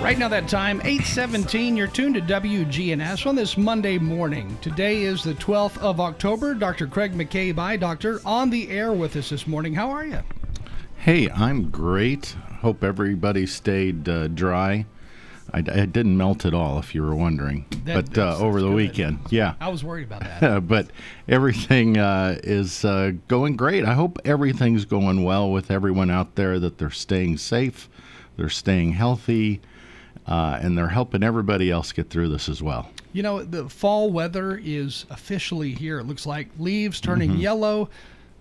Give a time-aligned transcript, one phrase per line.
[0.00, 4.56] Right now, that time, 817, you're tuned to WGNS on this Monday morning.
[4.62, 6.54] Today is the 12th of October.
[6.54, 6.86] Dr.
[6.86, 9.74] Craig McCabe, eye, Doctor, on the air with us this morning.
[9.74, 10.20] How are you?
[10.96, 12.34] Hey, I'm great.
[12.60, 14.86] Hope everybody stayed uh, dry.
[15.52, 17.66] I, I, didn't melt at all, if you were wondering.
[17.84, 18.76] That, but uh, over the good.
[18.76, 19.54] weekend, yeah.
[19.60, 20.60] I was worried about that.
[20.66, 20.90] but
[21.28, 23.84] everything uh, is uh, going great.
[23.84, 27.90] I hope everything's going well with everyone out there, that they're staying safe,
[28.38, 29.60] they're staying healthy,
[30.26, 32.90] uh, and they're helping everybody else get through this as well.
[33.12, 35.98] You know, the fall weather is officially here.
[35.98, 37.40] It looks like leaves turning mm-hmm.
[37.40, 37.90] yellow,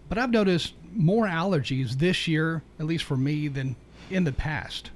[0.07, 3.75] but I've noticed more allergies this year, at least for me, than
[4.09, 4.91] in the past.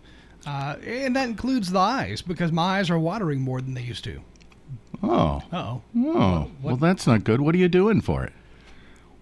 [0.45, 4.03] Uh, and that includes the eyes because my eyes are watering more than they used
[4.03, 4.21] to.
[5.01, 5.41] Oh.
[5.51, 5.81] oh.
[5.97, 6.51] Oh.
[6.61, 7.41] Well, that's not good.
[7.41, 8.33] What are you doing for it?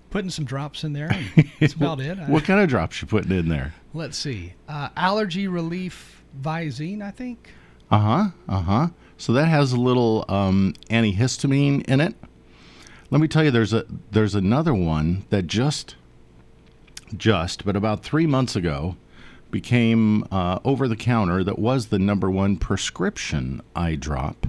[0.10, 1.10] Putting some drops in there.
[1.60, 2.18] That's about it.
[2.28, 3.74] what kind of drops you putting in there?
[3.94, 4.54] Let's see.
[4.68, 7.54] Uh, allergy relief Visine, I think.
[7.90, 8.30] Uh huh.
[8.48, 8.88] Uh huh.
[9.18, 12.16] So that has a little um, antihistamine in it.
[13.10, 15.96] Let me tell you, there's a there's another one that just
[17.16, 18.96] just, but about three months ago,
[19.52, 24.48] became uh, over the counter that was the number one prescription eye drop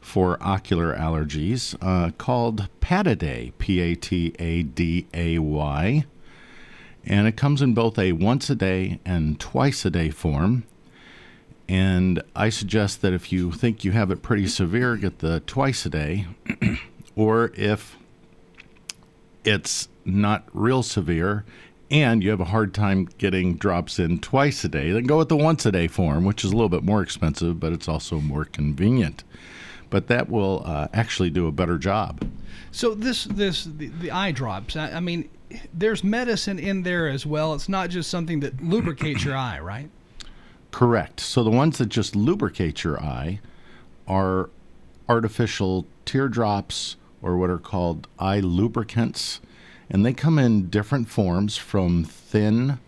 [0.00, 6.04] for ocular allergies uh, called Pataday, P A T A D A Y.
[7.04, 10.64] And it comes in both a once a day and twice a day form.
[11.68, 15.86] And I suggest that if you think you have it pretty severe, get the twice
[15.86, 16.26] a day.
[17.16, 17.96] or if
[19.44, 21.44] it's not real severe
[21.90, 25.28] and you have a hard time getting drops in twice a day, then go with
[25.28, 28.18] the once a day form, which is a little bit more expensive, but it's also
[28.18, 29.24] more convenient.
[29.90, 32.26] But that will uh, actually do a better job.
[32.70, 34.74] So this this the, the eye drops.
[34.74, 35.28] I, I, mean,
[35.74, 37.52] there's medicine in there as well.
[37.52, 39.90] It's not just something that lubricates your eye, right?
[40.72, 41.20] Correct.
[41.20, 43.38] So the ones that just lubricate your eye
[44.08, 44.50] are
[45.08, 49.40] artificial teardrops or what are called eye lubricants
[49.92, 52.78] and they come in different forms from thin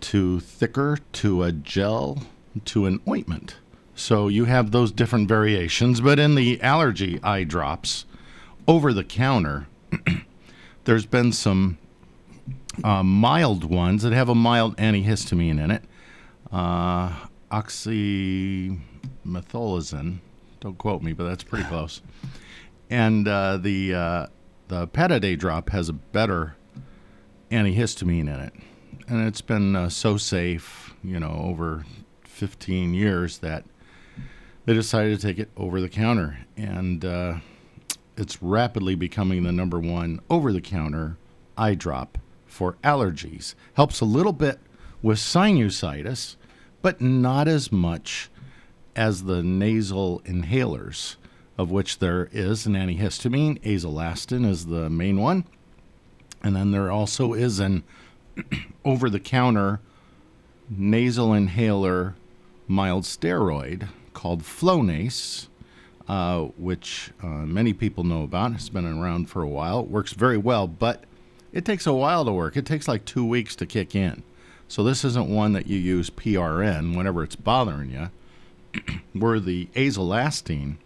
[0.00, 2.22] to thicker to a gel
[2.64, 3.56] to an ointment.
[3.96, 8.04] So you have those different variations, but in the allergy eye drops
[8.68, 9.66] over the counter,
[10.84, 11.78] there's been some
[12.84, 15.82] uh, mild ones that have a mild antihistamine in it.
[16.52, 17.14] Uh,
[17.50, 20.18] oxymethylazine,
[20.60, 22.02] don't quote me, but that's pretty close.
[22.90, 24.26] And uh, the uh,
[24.68, 26.56] the Pataday drop has a better
[27.50, 28.52] antihistamine in it,
[29.08, 31.84] and it's been uh, so safe, you know, over
[32.24, 33.64] 15 years that
[34.64, 37.34] they decided to take it over the counter, and uh,
[38.16, 41.16] it's rapidly becoming the number one over the counter
[41.56, 43.54] eye drop for allergies.
[43.74, 44.58] Helps a little bit
[45.02, 46.36] with sinusitis,
[46.82, 48.30] but not as much
[48.94, 51.16] as the nasal inhalers
[51.58, 53.60] of which there is an antihistamine.
[53.62, 55.44] Azelastine is the main one.
[56.42, 57.82] And then there also is an
[58.84, 59.80] over the counter
[60.70, 62.14] nasal inhaler
[62.68, 65.48] mild steroid called Flonase,
[66.06, 68.52] uh, which uh, many people know about.
[68.52, 69.80] It's been around for a while.
[69.80, 71.04] It works very well, but
[71.52, 72.56] it takes a while to work.
[72.56, 74.22] It takes like two weeks to kick in.
[74.68, 78.10] So this isn't one that you use PRN whenever it's bothering you.
[79.12, 80.76] where the azelastine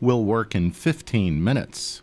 [0.00, 2.02] will work in 15 minutes.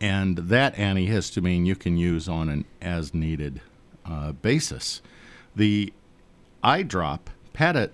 [0.00, 3.60] And that antihistamine you can use on an as needed
[4.04, 5.00] uh, basis.
[5.54, 5.92] The
[6.62, 7.90] eye drop, Pat, uh,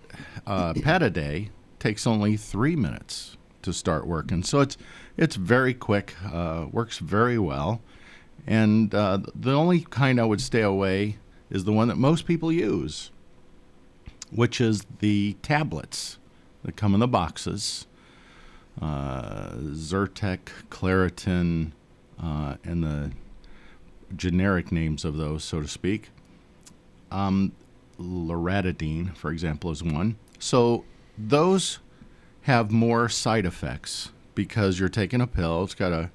[0.75, 4.43] Pataday, takes only three minutes to start working.
[4.43, 4.77] So it's,
[5.17, 7.83] it's very quick, uh, works very well.
[8.47, 11.19] And uh, the only kind I would stay away
[11.51, 13.11] is the one that most people use,
[14.31, 16.19] which is the tablets
[16.63, 17.87] that come in the boxes
[18.81, 20.41] uh, Zyrtec,
[20.71, 21.73] Claritin,
[22.23, 23.11] uh, and the
[24.17, 26.11] generic names of those, so to speak.
[27.11, 27.53] Um,
[27.99, 30.17] loratadine, for example, is one.
[30.39, 30.85] So
[31.17, 31.81] those
[32.43, 35.65] have more side effects because you're taking a pill.
[35.65, 36.11] It's got to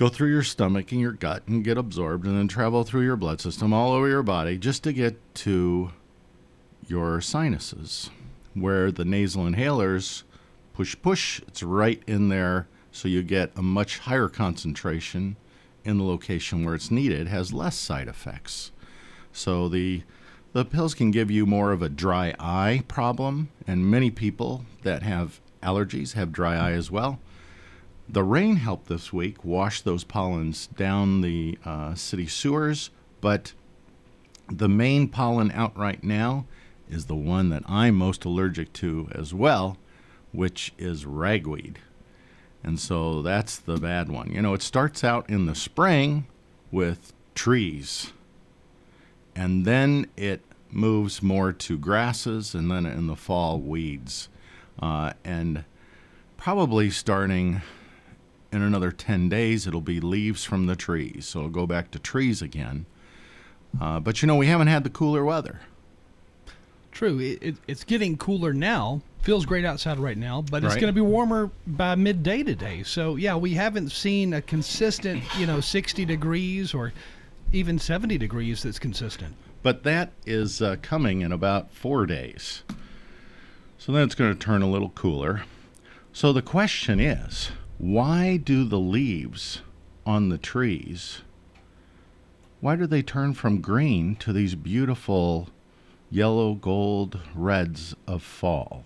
[0.00, 3.16] go through your stomach and your gut and get absorbed and then travel through your
[3.16, 5.90] blood system all over your body just to get to
[6.88, 8.08] your sinuses,
[8.54, 10.22] where the nasal inhalers
[10.72, 11.42] push, push.
[11.46, 15.36] It's right in there, so you get a much higher concentration
[15.84, 18.72] in the location where it's needed has less side effects.
[19.32, 20.02] So the
[20.54, 25.02] the pills can give you more of a dry eye problem, and many people that
[25.02, 27.20] have allergies have dry eye as well.
[28.12, 32.90] The rain helped this week wash those pollens down the uh, city sewers,
[33.20, 33.52] but
[34.48, 36.46] the main pollen out right now
[36.90, 39.76] is the one that I'm most allergic to as well,
[40.32, 41.78] which is ragweed.
[42.64, 44.32] And so that's the bad one.
[44.32, 46.26] You know, it starts out in the spring
[46.72, 48.12] with trees,
[49.36, 54.28] and then it moves more to grasses, and then in the fall, weeds.
[54.82, 55.64] Uh, and
[56.36, 57.62] probably starting
[58.52, 61.26] in another 10 days, it'll be leaves from the trees.
[61.26, 62.86] So it'll go back to trees again.
[63.80, 65.60] Uh, but you know, we haven't had the cooler weather.
[66.92, 67.18] True.
[67.20, 69.02] It, it, it's getting cooler now.
[69.22, 70.80] Feels great outside right now, but it's Right.
[70.80, 72.82] going to be warmer by midday today.
[72.82, 76.92] So, yeah, we haven't seen a consistent, you know, 60 degrees or
[77.52, 79.34] even 70 degrees that's consistent.
[79.62, 82.62] But that is uh, coming in about four days.
[83.78, 85.42] So then it's going to turn a little cooler.
[86.12, 87.50] So the question is
[87.82, 89.62] why do the leaves
[90.04, 91.22] on the trees
[92.60, 95.48] why do they turn from green to these beautiful
[96.10, 98.84] yellow gold reds of fall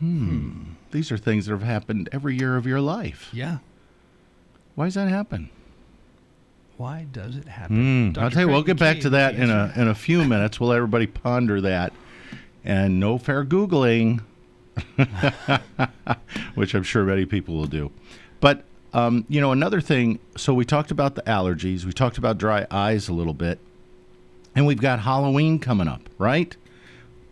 [0.00, 3.58] hmm these are things that have happened every year of your life Yeah.
[4.74, 5.50] why does that happen
[6.76, 8.12] Why does it happen?
[8.14, 10.24] Hmm, I'll tell you, we'll Craig get back to that in a in a few
[10.24, 10.60] minutes.
[10.60, 11.92] We'll let everybody ponder that,
[12.64, 14.20] and no fair googling,
[16.54, 17.90] which I'm sure many people will do.
[18.40, 20.18] But um, you know, another thing.
[20.36, 21.84] So we talked about the allergies.
[21.84, 23.58] We talked about dry eyes a little bit,
[24.54, 26.56] and we've got Halloween coming up, right?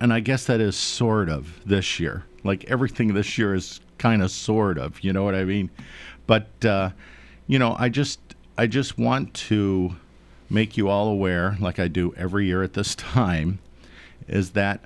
[0.00, 2.24] And I guess that is sort of this year.
[2.44, 5.02] Like everything this year is kind of sort of.
[5.02, 5.70] You know what I mean?
[6.26, 6.90] But uh,
[7.46, 8.20] you know, I just
[8.58, 9.96] I just want to
[10.48, 13.58] make you all aware, like I do every year at this time,
[14.28, 14.80] is that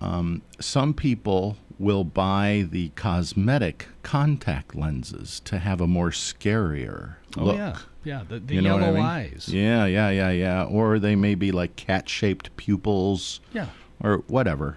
[0.00, 7.44] um, some people will buy the cosmetic contact lenses to have a more scarier Oh,
[7.44, 7.56] look.
[7.56, 7.76] yeah.
[8.04, 8.22] Yeah.
[8.28, 9.02] The, the You know yellow I mean?
[9.02, 9.48] eyes.
[9.48, 10.64] Yeah, yeah, yeah, yeah.
[10.64, 13.66] Or they may be like cat-shaped pupils Yeah.
[14.00, 14.76] or whatever.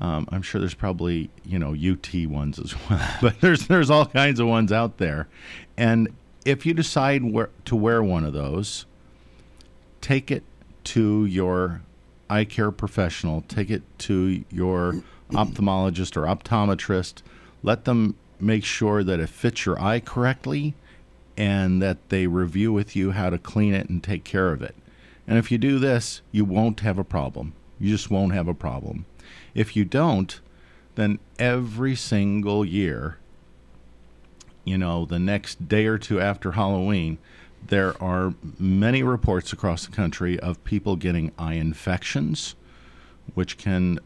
[0.00, 4.06] Um, I'm sure there's probably you know UT ones as well, but there's there's all
[4.06, 5.28] kinds of ones out there,
[5.76, 6.08] and
[6.44, 8.86] if you decide where to wear one of those,
[10.00, 10.42] take it
[10.84, 11.80] to your
[12.28, 17.22] eye care professional, take it to your ophthalmologist or optometrist.
[17.62, 20.74] Let them make sure that it fits your eye correctly
[21.36, 24.74] and that they review with you how to clean it and take care of it.
[25.26, 27.54] And if you do this, you won't have a problem.
[27.80, 29.06] You just won't have a problem.
[29.54, 30.38] If you don't,
[30.94, 33.18] then every single year,
[34.64, 37.18] you know, the next day or two after Halloween,
[37.66, 42.54] there are many reports across the country of people getting eye infections,
[43.34, 43.98] which can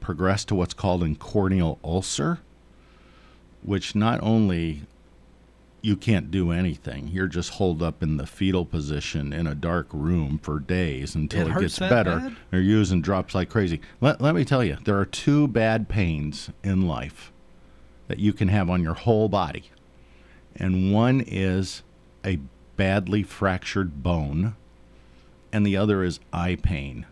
[0.00, 2.40] progress to what's called a corneal ulcer,
[3.62, 4.82] which not only
[5.82, 7.08] you can't do anything.
[7.08, 11.48] You're just holed up in the fetal position in a dark room for days until
[11.48, 12.18] It it, gets better.
[12.18, 12.36] bad?
[12.50, 13.80] They're using drops like crazy.
[14.00, 17.30] Let, let me tell you, there are two bad pains in life
[18.08, 19.70] that you can have on your whole body.
[20.56, 21.82] And one is
[22.24, 22.40] a
[22.76, 24.56] badly fractured bone,
[25.52, 27.06] and the other is eye pain.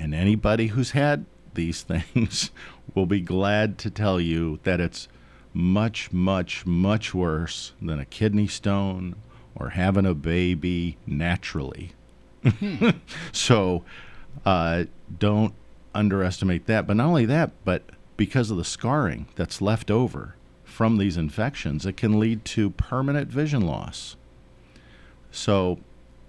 [0.00, 1.82] And anybody who's had these
[2.14, 2.50] things
[2.94, 5.08] will be glad to tell you that it's
[5.54, 9.14] much, much, much worse than a kidney stone
[9.54, 11.92] or having a baby naturally.
[13.32, 13.84] so
[14.44, 14.84] uh,
[15.18, 15.54] don't
[15.94, 16.86] underestimate that.
[16.86, 17.82] But not only that, but
[18.16, 23.28] because of the scarring that's left over from these infections, it can lead to permanent
[23.28, 24.16] vision loss.
[25.30, 25.78] So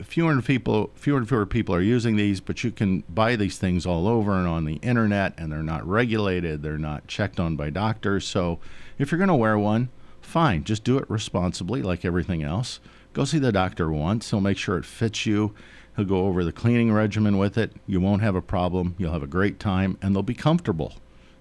[0.01, 3.57] fewer and people, fewer and fewer people are using these, but you can buy these
[3.57, 6.61] things all over and on the internet, and they're not regulated.
[6.61, 8.25] They're not checked on by doctors.
[8.25, 8.59] So
[8.97, 9.89] if you're going to wear one,
[10.21, 12.79] fine, just do it responsibly, like everything else.
[13.13, 14.31] Go see the doctor once.
[14.31, 15.53] He'll make sure it fits you.
[15.95, 17.73] He'll go over the cleaning regimen with it.
[17.85, 18.95] You won't have a problem.
[18.97, 20.95] You'll have a great time, and they'll be comfortable.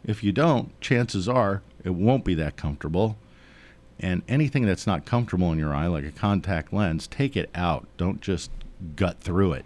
[0.05, 3.17] If you don't, chances are it won't be that comfortable.
[4.03, 7.87] And anything that's not comfortable in your eye, like a contact lens, take it out.
[7.97, 8.51] Don't just
[8.97, 9.65] gut through it,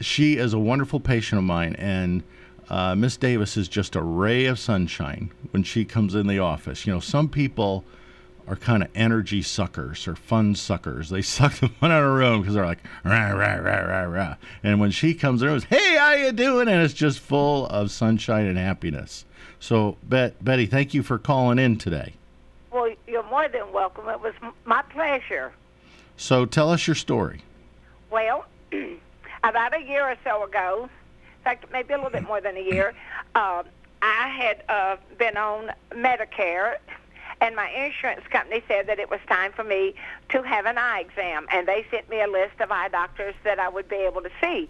[0.00, 2.22] she is a wonderful patient of mine, and
[2.68, 6.86] uh, Miss Davis is just a ray of sunshine when she comes in the office.
[6.86, 7.84] You know, some people
[8.46, 11.10] are kind of energy suckers or fun suckers.
[11.10, 14.02] They suck the fun out of a room because they're like rah rah rah rah
[14.02, 14.36] rah.
[14.62, 16.68] And when she comes in, it's hey, how you doing?
[16.68, 19.24] And it's just full of sunshine and happiness.
[19.60, 22.14] So, Bet- Betty, thank you for calling in today.
[22.70, 24.08] Well, you're more than welcome.
[24.08, 25.52] It was m- my pleasure.
[26.16, 27.40] So, tell us your story.
[28.14, 28.44] Well,
[29.42, 32.62] about a year or so ago, in fact, maybe a little bit more than a
[32.62, 32.94] year,
[33.34, 33.64] uh,
[34.02, 36.76] I had uh, been on Medicare,
[37.40, 39.96] and my insurance company said that it was time for me
[40.28, 43.58] to have an eye exam, and they sent me a list of eye doctors that
[43.58, 44.68] I would be able to see.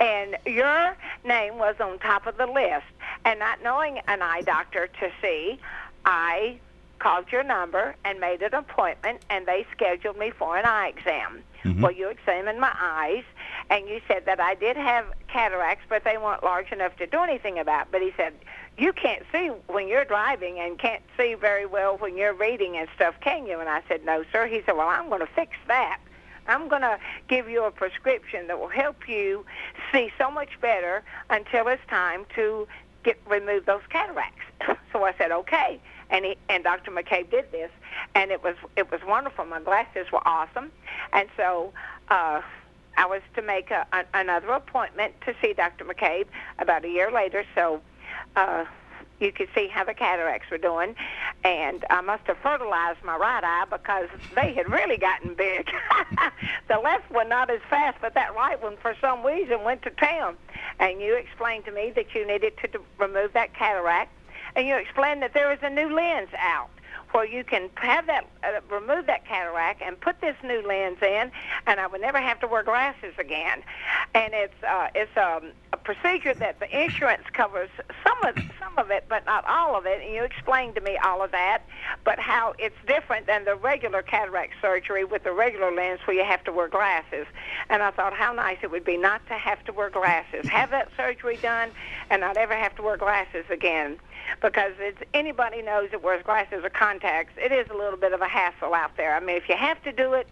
[0.00, 2.86] And your name was on top of the list,
[3.26, 5.60] and not knowing an eye doctor to see,
[6.06, 6.60] I
[6.98, 11.42] called your number and made an appointment, and they scheduled me for an eye exam.
[11.66, 11.82] Mm-hmm.
[11.82, 13.24] Well, you examined my eyes,
[13.70, 17.18] and you said that I did have cataracts, but they weren't large enough to do
[17.18, 17.90] anything about.
[17.90, 18.34] But he said,
[18.78, 22.88] you can't see when you're driving and can't see very well when you're reading and
[22.94, 23.58] stuff, can you?
[23.58, 24.46] And I said, no, sir.
[24.46, 25.98] He said, well, I'm going to fix that.
[26.46, 29.44] I'm going to give you a prescription that will help you
[29.90, 32.68] see so much better until it's time to
[33.02, 34.42] get remove those cataracts.
[34.92, 35.78] So I said, okay.
[36.10, 36.90] And he and Dr.
[36.90, 37.70] McCabe did this,
[38.14, 39.44] and it was it was wonderful.
[39.44, 40.70] My glasses were awesome,
[41.12, 41.72] and so
[42.08, 42.42] uh,
[42.96, 45.84] I was to make a, a, another appointment to see Dr.
[45.84, 46.26] McCabe
[46.58, 47.44] about a year later.
[47.54, 47.80] So.
[48.34, 48.66] Uh,
[49.20, 50.94] you could see how the cataracts were doing,
[51.44, 55.70] and I must have fertilized my right eye because they had really gotten big.
[56.68, 59.90] the left one not as fast, but that right one, for some reason, went to
[59.90, 60.36] town.
[60.78, 64.12] And you explained to me that you needed to remove that cataract,
[64.56, 66.70] and you explained that there was a new lens out
[67.12, 71.30] where you can have that uh, remove that cataract and put this new lens in,
[71.66, 73.62] and I would never have to wear glasses again.
[74.14, 77.70] And it's uh, it's um, a procedure that the insurance covers
[78.04, 80.02] some of some of it, but not all of it.
[80.02, 81.62] And you explained to me all of that,
[82.04, 86.24] but how it's different than the regular cataract surgery with the regular lens where you
[86.24, 87.26] have to wear glasses.
[87.68, 90.70] And I thought how nice it would be not to have to wear glasses, have
[90.70, 91.70] that surgery done,
[92.10, 93.98] and not ever have to wear glasses again
[94.42, 97.32] because it's anybody knows that wears glasses or contacts.
[97.36, 99.14] It is a little bit of a hassle out there.
[99.14, 100.28] I mean, if you have to do it,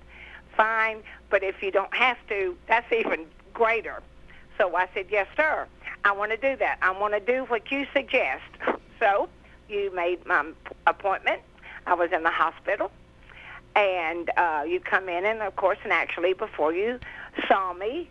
[0.57, 1.03] fine.
[1.31, 4.03] But if you don't have to, that's even greater.
[4.59, 5.67] So I said, yes, sir.
[6.05, 6.79] I want to do that.
[6.83, 8.43] I want to do what you suggest.
[9.00, 9.29] So
[9.69, 10.53] you made my
[10.87, 11.43] appointment.
[11.87, 12.91] I was in the hospital.
[13.76, 17.00] And uh, you come in, and of course, naturally, before you
[17.49, 18.09] saw me,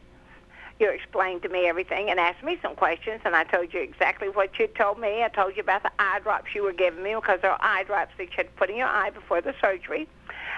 [0.84, 4.28] you explained to me everything and asked me some questions, and I told you exactly
[4.28, 5.24] what you told me.
[5.24, 8.12] I told you about the eye drops you were giving me because they're eye drops
[8.18, 10.10] that you had put in your eye before the surgery.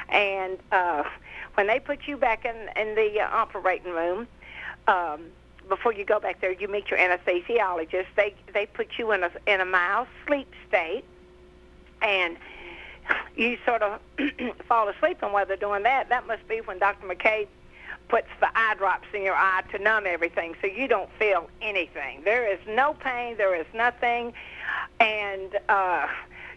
[0.09, 1.03] And uh,
[1.53, 4.27] when they put you back in, in the uh, operating room,
[4.87, 5.27] um,
[5.69, 8.07] before you go back there, you meet your anesthesiologist.
[8.15, 11.05] They they put you in a in a mild sleep state,
[12.01, 12.35] and
[13.35, 13.99] you sort of
[14.67, 15.19] fall asleep.
[15.21, 17.07] And while they're doing that, that must be when Dr.
[17.07, 17.47] McCabe
[18.07, 22.21] puts the eye drops in your eye to numb everything, so you don't feel anything.
[22.23, 23.37] There is no pain.
[23.37, 24.33] There is nothing,
[24.99, 26.07] and uh,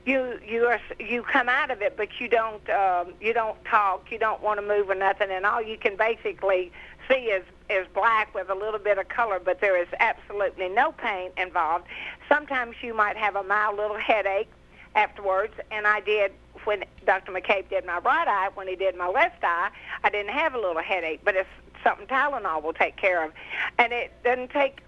[0.04, 4.10] you you are you come out of it, but you don't um, you don't talk.
[4.10, 6.72] You don't want to move or nothing, and all you can basically
[7.08, 10.92] see is is black with a little bit of color, but there is absolutely no
[10.92, 11.86] pain involved.
[12.28, 14.48] Sometimes you might have a mild little headache
[14.94, 16.32] afterwards, and I did
[16.64, 17.32] when Dr.
[17.32, 18.48] McCabe did my right eye.
[18.54, 19.70] When he did my left eye,
[20.04, 21.48] I didn't have a little headache, but it's
[21.82, 23.32] something Tylenol will take care of,
[23.78, 24.80] and it doesn't take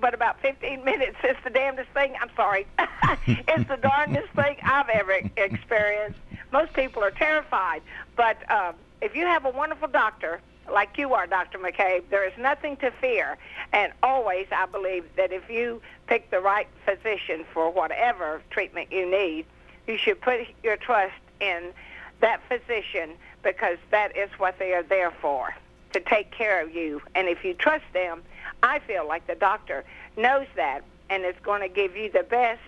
[0.00, 1.16] but about 15 minutes.
[1.24, 2.14] It's the damnedest thing.
[2.20, 2.66] I'm sorry.
[3.26, 6.20] it's the darndest thing I've ever experienced.
[6.52, 7.82] Most people are terrified,
[8.16, 10.40] but um, if you have a wonderful doctor
[10.72, 11.58] like you are, Dr.
[11.58, 13.38] McCabe, there is nothing to fear.
[13.72, 19.10] And always, I believe that if you pick the right physician for whatever treatment you
[19.10, 19.46] need,
[19.88, 21.72] you should put your trust in
[22.20, 23.10] that physician
[23.42, 25.54] because that is what they are there for,
[25.92, 27.00] to take care of you.
[27.14, 28.22] And if you trust them,
[28.62, 29.84] I feel like the doctor
[30.16, 32.60] knows that and is going to give you the best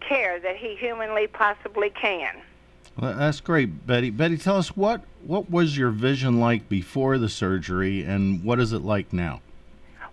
[0.00, 2.34] care that he humanly possibly can.
[2.96, 4.10] Well, that's great, Betty.
[4.10, 8.72] Betty, tell us what what was your vision like before the surgery, and what is
[8.72, 9.40] it like now?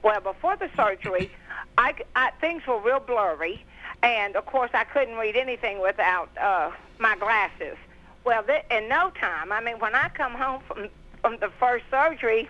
[0.04, 1.32] Well, before the surgery,
[1.80, 3.64] I, I things were real blurry,
[4.04, 7.78] and of course I couldn't read anything without uh, my glasses.
[8.24, 10.90] Well, th- in no time, I mean, when I come home from
[11.22, 12.48] from the first surgery,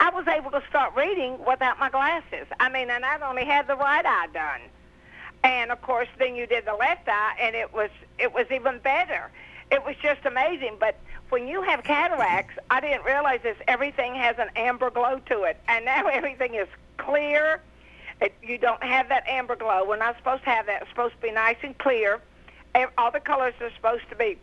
[0.00, 2.46] I was able to start reading without my glasses.
[2.58, 4.60] I mean, and I'd only had the right eye done.
[5.42, 8.78] And of course, then you did the left eye, and it was it was even
[8.78, 9.30] better.
[9.70, 10.76] It was just amazing.
[10.80, 10.98] But
[11.28, 13.56] when you have cataracts, I didn't realize this.
[13.68, 17.60] Everything has an amber glow to it, and now everything is clear.
[18.20, 19.84] It, you don't have that amber glow.
[19.86, 20.82] We're not supposed to have that.
[20.82, 22.20] It's supposed to be nice and clear.
[22.98, 24.38] All the colors are supposed to be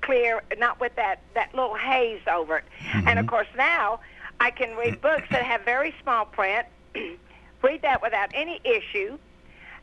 [0.00, 2.64] clear, not with that that little haze over it.
[3.06, 4.00] And of course, now
[4.40, 6.66] I can read books that have very small print.
[7.62, 9.18] read that without any issue.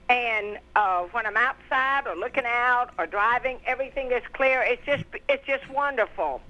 [0.09, 4.61] And uh, when I'm outside or looking out or driving, everything is clear.
[4.61, 6.41] It's just it's just wonderful.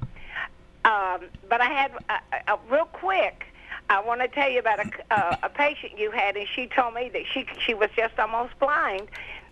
[0.86, 3.46] Um, but I had a, a, a real quick.
[3.90, 6.68] I want to tell you about a, a, uh, a patient you had, and she
[6.68, 9.08] told me that she she was just almost blind,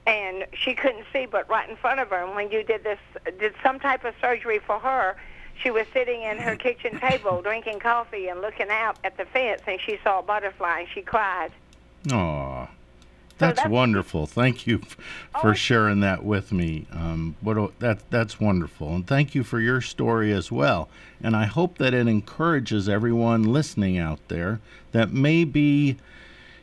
[0.07, 2.23] and she couldn't see but right in front of her.
[2.23, 3.00] And when you did this,
[3.39, 5.15] did some type of surgery for her,
[5.61, 9.61] she was sitting in her kitchen table drinking coffee and looking out at the fence,
[9.67, 11.51] and she saw a butterfly, and she cried.
[12.11, 12.67] Aw.
[13.41, 14.25] That's, that's- wonderful.
[14.25, 14.98] Thank you f-
[15.41, 15.53] for Oh.
[15.53, 16.86] sharing that with me.
[16.93, 20.88] Um, what a, that that's wonderful, and thank you for your story as well.
[21.21, 24.60] And I hope that it encourages everyone listening out there
[24.93, 25.98] that may be,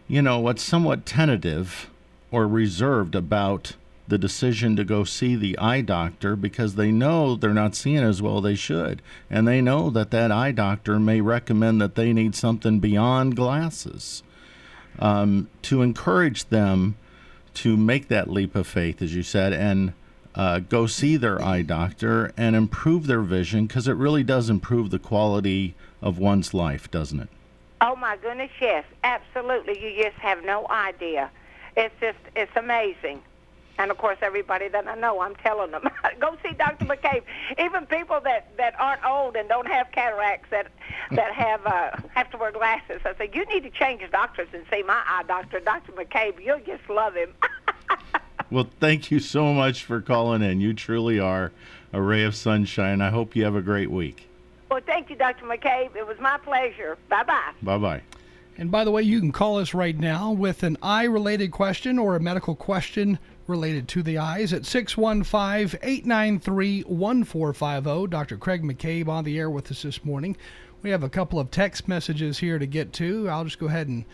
[0.09, 1.91] you know, what's somewhat tentative
[2.31, 3.75] or reserved about
[4.07, 8.23] the decision to go see the eye doctor because they know they're not seeing as
[8.23, 12.35] well they should, and they know that that eye doctor may recommend that they need
[12.35, 14.23] something beyond glasses
[14.99, 16.97] um, to encourage them
[17.55, 19.93] to make that leap of faith, as you said, and
[20.35, 24.91] uh, go see their eye doctor and improve their vision because it really does improve
[24.91, 27.29] the quality of one's life, doesn't it?
[27.81, 29.81] Oh my goodness, yes, absolutely.
[29.81, 31.31] You just have no idea.
[31.77, 33.23] It's just it's amazing.
[33.79, 35.89] And of course, everybody that I know, I'm telling them,
[36.21, 36.85] go see Dr.
[36.85, 37.23] McCabe.
[37.59, 40.67] Even people that that aren't old and don't have cataracts that
[41.13, 43.01] that have uh, have to wear glasses.
[43.05, 45.93] I say you need to change doctors and see my eye doctor, Dr.
[45.93, 46.45] McCabe.
[46.45, 47.33] You'll just love him.
[48.51, 50.63] Well, thank you so much for calling in.
[50.63, 51.53] You truly are
[51.93, 53.03] a ray of sunshine.
[53.03, 54.27] I hope you have a great week.
[54.71, 55.45] well, thank you, Dr.
[55.45, 55.95] McCabe.
[55.95, 56.97] It was my pleasure.
[57.11, 57.53] Bye bye.
[57.63, 58.03] Bye bye.
[58.57, 61.99] And by the way, you can call us right now with an eye related question
[61.99, 68.07] or a medical question related to the eyes at 615 893 1450.
[68.09, 68.37] Dr.
[68.37, 70.37] Craig McCabe on the air with us this morning.
[70.83, 73.29] We have a couple of text messages here to get to.
[73.29, 74.05] I'll just go ahead and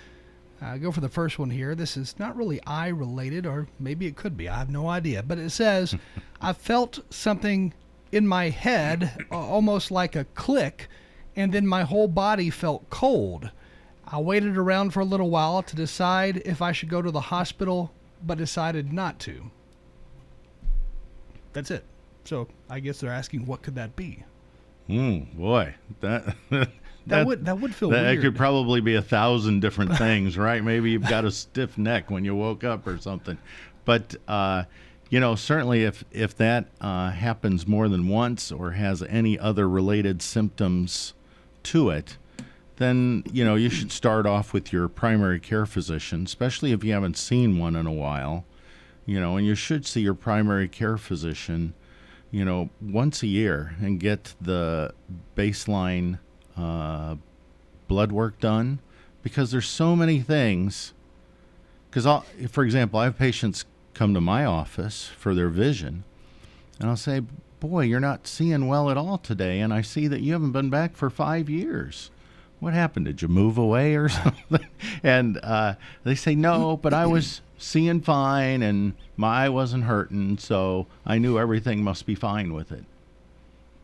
[0.63, 1.75] uh, go for the first one here.
[1.75, 4.49] This is not really eye related, or maybe it could be.
[4.49, 5.23] I have no idea.
[5.23, 5.95] But it says,
[6.41, 7.75] I felt something
[8.13, 10.89] in my head, uh, almost like a click,
[11.37, 13.51] and then my whole body felt cold.
[14.07, 17.21] I waited around for a little while to decide if I should go to the
[17.21, 17.93] hospital,
[18.23, 19.51] but decided not to.
[21.53, 21.85] That's it.
[22.25, 24.25] So I guess they're asking what could that be?
[24.89, 26.35] Mm, boy, that
[27.07, 28.23] That, would that would feel that weird.
[28.23, 30.63] could probably be a thousand different things, right?
[30.65, 33.39] Maybe you've got a stiff neck when you woke up or something.
[33.85, 34.65] But uh,
[35.11, 39.69] you know, certainly if if that uh, happens more than once or has any other
[39.69, 41.13] related symptoms
[41.65, 42.17] to it,
[42.77, 46.93] then you know you should start off with your primary care physician, especially if you
[46.93, 48.45] haven't seen one in a while.
[49.07, 51.75] You know, and you should see your primary care physician,
[52.31, 54.95] you know, once a year and get the
[55.37, 56.19] baseline
[56.57, 57.17] uh,
[57.87, 58.79] blood work done
[59.23, 60.95] because there's so many things.
[61.91, 62.07] Because,
[62.51, 66.05] for example, I have patients come to my office for their vision,
[66.81, 67.21] and I'll say,
[67.61, 70.71] Boy, you're not seeing well at all today, and I see that you haven't been
[70.71, 72.11] back for five years.
[72.61, 73.07] What happened?
[73.07, 74.67] Did you move away or something?
[75.03, 80.39] and uh, they say, No, but I was seeing fine, and my eye wasn't hurting,
[80.39, 82.85] so I knew everything must be fine with it.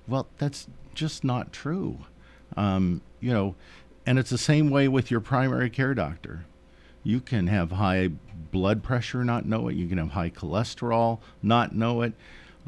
[0.09, 1.99] Well, that's just not true.
[2.57, 3.55] Um, you know,
[4.07, 6.45] and it's the same way with your primary care doctor.
[7.03, 8.11] You can have high
[8.51, 9.77] blood pressure, not know it.
[9.77, 12.13] You can have high cholesterol, not know it.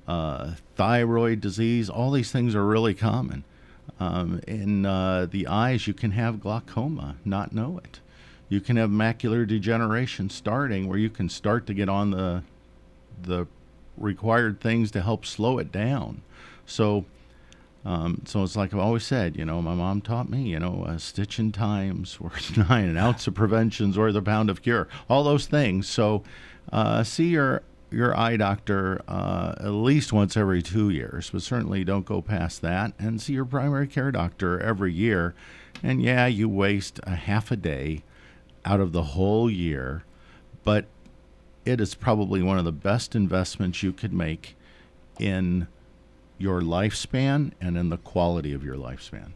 [0.07, 3.45] Uh, thyroid disease, all these things are really common.
[4.01, 8.01] Um, in uh, the eyes, you can have glaucoma, not know it.
[8.49, 12.43] You can have macular degeneration starting, where you can start to get on the
[13.23, 13.47] the
[13.97, 16.23] required things to help slow it down.
[16.67, 17.05] So,
[17.85, 20.85] um, so it's like I've always said, you know, my mom taught me, you know,
[20.87, 24.89] a stitch in time's worth nine, an ounce of prevention's worth a pound of cure,
[25.09, 25.89] all those things.
[25.89, 26.23] So,
[26.73, 31.85] uh, see your your eye doctor uh, at least once every two years, but certainly
[31.85, 35.35] don't go past that, and see your primary care doctor every year.
[35.83, 38.03] And yeah, you waste a half a day
[38.65, 40.05] out of the whole year
[40.65, 40.87] but
[41.65, 44.57] it is probably one of the best investments you could make
[45.19, 45.67] in
[46.39, 49.31] your lifespan and in the quality of your lifespan.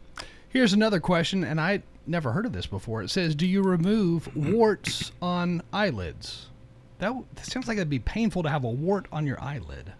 [0.49, 3.01] Here's another question, and I never heard of this before.
[3.01, 6.47] It says, "Do you remove warts on eyelids?"
[6.99, 9.93] That, that sounds like it'd be painful to have a wart on your eyelid.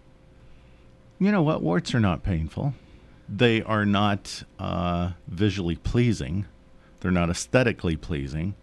[1.18, 1.62] You know what?
[1.62, 2.74] Warts are not painful.
[3.28, 6.46] They are not uh, visually pleasing.
[7.00, 8.54] They're not aesthetically pleasing.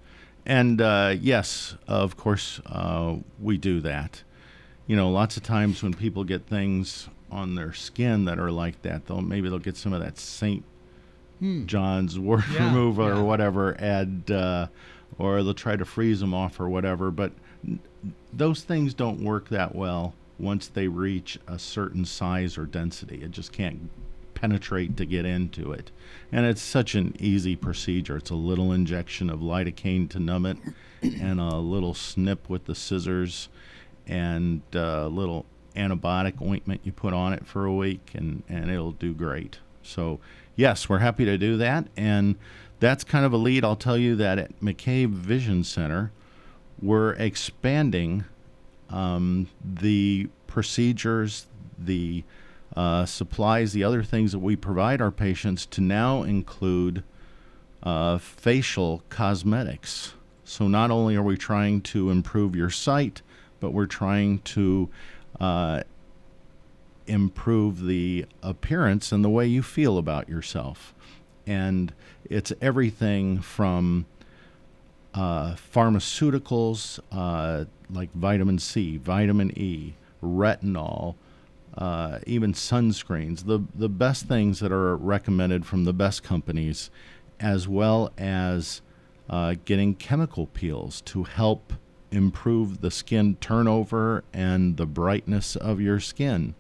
[0.45, 4.23] And uh, yes, of course, uh, we do that.
[4.87, 8.81] You know, lots of times when people get things on their skin that are like
[8.83, 10.63] that, they'll maybe they'll get some of that Saint
[11.39, 11.65] Hmm.
[11.65, 13.17] John's wart Yeah, removal yeah.
[13.19, 14.67] or whatever, and uh,
[15.17, 17.11] or they'll try to freeze them off or whatever.
[17.11, 17.33] But
[18.34, 23.23] those things don't work that well once they reach a certain size or density.
[23.23, 23.89] It just can't
[24.34, 25.91] penetrate to get into it,
[26.32, 28.17] and it's such an easy procedure.
[28.17, 30.58] It's a little injection of lidocaine to numb it,
[31.01, 33.49] and a little snip with the scissors,
[34.08, 38.91] and a little antibiotic ointment you put on it for a week, and and it'll
[38.91, 39.60] do great.
[39.84, 40.19] So
[40.56, 42.36] yes, we're happy to do that, and
[42.80, 43.63] that's kind of a lead.
[43.63, 46.12] I'll tell you that at McCabe Vision Center,
[46.81, 48.25] we're expanding
[48.89, 52.23] um, the procedures, the
[52.75, 57.03] uh, supplies, the other things that we provide our patients to now include
[57.83, 60.13] uh, facial cosmetics.
[60.43, 63.21] So not only are we trying to improve your sight,
[63.59, 64.89] but we're trying to
[65.39, 65.83] uh,
[67.07, 70.93] improve the appearance and the way you feel about yourself.
[71.47, 71.93] And
[72.29, 74.05] it's everything from
[75.15, 81.15] uh, pharmaceuticals uh, like vitamin C, vitamin E, retinol,
[81.78, 86.89] uh, even sunscreens, the, the best things that are recommended from the best companies,
[87.39, 88.82] as well as
[89.30, 91.73] uh, getting chemical peels to help
[92.12, 96.56] improve the skin turnover and the brightness of your skin,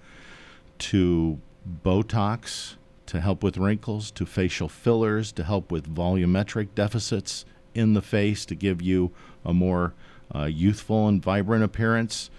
[0.77, 1.39] to
[1.83, 8.01] Botox to help with wrinkles, to facial fillers to help with volumetric deficits in the
[8.01, 9.11] face to give you
[9.43, 9.93] a more
[10.33, 12.31] uh, youthful and vibrant appearance,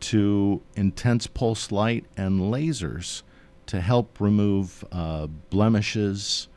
[0.00, 3.22] to intense pulse light and lasers
[3.70, 6.48] to help remove uh, blemishes,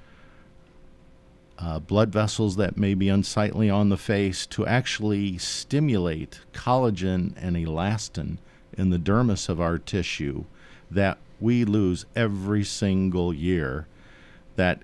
[1.60, 7.56] uh, blood vessels that may be unsightly on the face, to actually stimulate collagen and
[7.56, 8.38] elastin
[8.76, 10.44] in the dermis of our tissue
[10.90, 13.86] that we lose every single year
[14.56, 14.82] that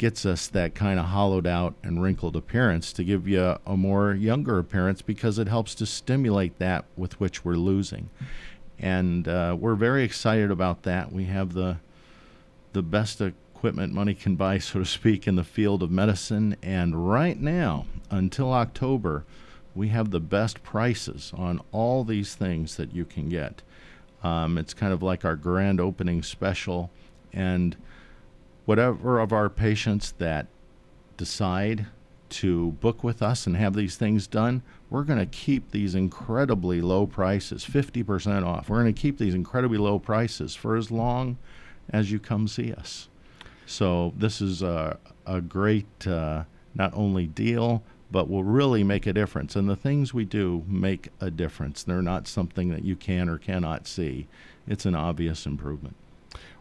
[0.00, 4.14] gets us that kind of hollowed out and wrinkled appearance to give you a more
[4.14, 8.08] younger appearance because it helps to stimulate that with which we're losing.
[8.78, 11.12] And uh, we're very excited about that.
[11.12, 11.76] We have the
[12.72, 16.56] the best equipment money can buy, so to speak, in the field of medicine.
[16.62, 19.24] And right now, until October,
[19.74, 23.60] we have the best prices on all these things that you can get.
[24.22, 26.90] Um, it's kind of like our grand opening special.
[27.34, 27.76] And
[28.64, 30.46] whatever of our patients that
[31.16, 31.86] decide
[32.30, 36.80] to book with us and have these things done, we're going to keep these incredibly
[36.80, 38.68] low prices, 50% off.
[38.68, 41.38] We're going to keep these incredibly low prices for as long
[41.90, 43.08] as you come see us.
[43.66, 46.44] So this is a, a great uh,
[46.74, 49.54] not only deal, but will really make a difference.
[49.54, 51.82] And the things we do make a difference.
[51.82, 54.26] They're not something that you can or cannot see.
[54.66, 55.96] It's an obvious improvement.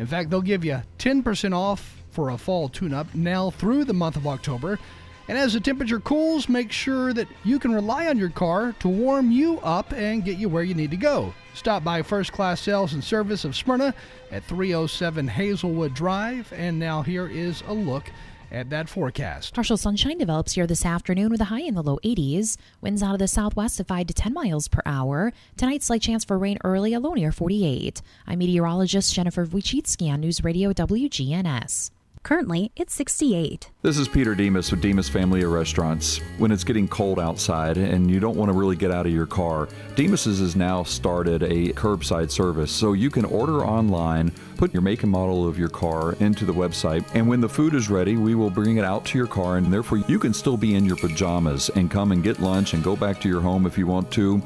[0.01, 3.93] In fact, they'll give you 10% off for a fall tune up now through the
[3.93, 4.79] month of October.
[5.27, 8.89] And as the temperature cools, make sure that you can rely on your car to
[8.89, 11.35] warm you up and get you where you need to go.
[11.53, 13.93] Stop by First Class Sales and Service of Smyrna
[14.31, 16.51] at 307 Hazelwood Drive.
[16.51, 18.05] And now here is a look
[18.51, 19.53] at that forecast.
[19.53, 22.57] Partial sunshine develops here this afternoon with a high in the low 80s.
[22.81, 25.33] Winds out of the southwest at 5 to 10 miles per hour.
[25.57, 28.01] Tonight, slight chance for rain early, a low near 48.
[28.27, 31.91] I'm meteorologist Jennifer Wojcicki on News Radio WGNS.
[32.23, 33.71] Currently, it's 68.
[33.81, 36.19] This is Peter Demos with Demos Family of Restaurants.
[36.37, 39.25] When it's getting cold outside and you don't want to really get out of your
[39.25, 42.71] car, Demos's has now started a curbside service.
[42.71, 46.53] So you can order online, put your make and model of your car into the
[46.53, 49.57] website, and when the food is ready, we will bring it out to your car,
[49.57, 52.83] and therefore you can still be in your pajamas and come and get lunch and
[52.83, 54.41] go back to your home if you want to.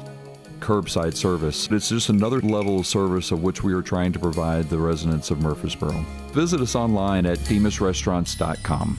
[0.60, 1.68] Curbside service.
[1.70, 5.30] It's just another level of service of which we are trying to provide the residents
[5.30, 6.04] of Murfreesboro.
[6.32, 8.98] Visit us online at demosrestaurants.com.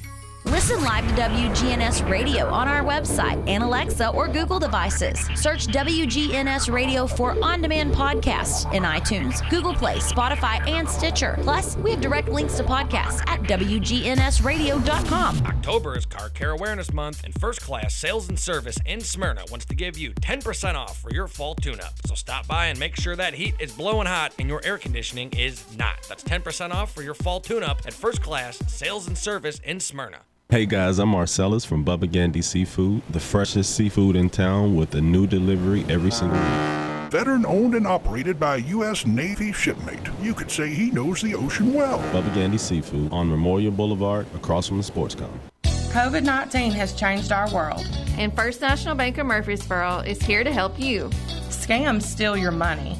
[0.51, 5.19] Listen live to WGNS Radio on our website and Alexa or Google devices.
[5.35, 11.37] Search WGNS Radio for on demand podcasts in iTunes, Google Play, Spotify, and Stitcher.
[11.41, 15.45] Plus, we have direct links to podcasts at WGNSradio.com.
[15.45, 19.65] October is Car Care Awareness Month, and First Class Sales and Service in Smyrna wants
[19.65, 21.95] to give you 10% off for your fall tune up.
[22.05, 25.29] So stop by and make sure that heat is blowing hot and your air conditioning
[25.31, 25.97] is not.
[26.07, 29.81] That's 10% off for your fall tune up at First Class Sales and Service in
[29.81, 30.21] Smyrna.
[30.49, 35.01] Hey guys, I'm Marcellus from Bubba Gandy Seafood, the freshest seafood in town with a
[35.01, 37.11] new delivery every single week.
[37.11, 39.05] Veteran owned and operated by a U.S.
[39.05, 39.99] Navy shipmate.
[40.21, 41.99] You could say he knows the ocean well.
[42.13, 45.37] Bubba Gandy Seafood on Memorial Boulevard across from the Sports Com.
[45.63, 47.85] COVID 19 has changed our world.
[48.17, 51.09] And First National Bank of Murfreesboro is here to help you.
[51.49, 52.97] Scams steal your money.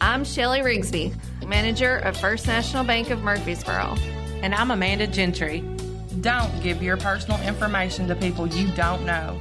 [0.00, 1.12] I'm Shelly Rigsby,
[1.44, 3.96] manager of First National Bank of Murfreesboro.
[4.42, 5.73] And I'm Amanda Gentry
[6.20, 9.38] don't give your personal information to people you don't know,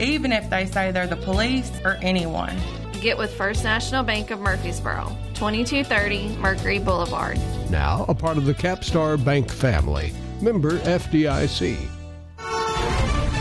[0.00, 2.56] even if they say they're the police or anyone.
[3.00, 7.38] Get with First National Bank of Murfreesboro, 2230 Mercury Boulevard.
[7.70, 10.12] Now a part of the Capstar Bank family.
[10.40, 12.01] Member FDIC.